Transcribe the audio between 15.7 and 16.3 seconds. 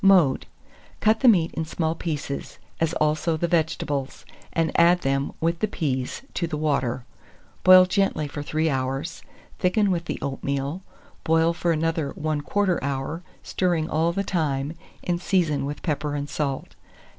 pepper and